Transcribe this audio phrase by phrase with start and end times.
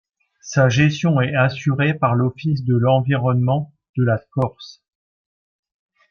[0.41, 4.81] Sa gestion est assurée par l’Office de l’Environnement de la Corse.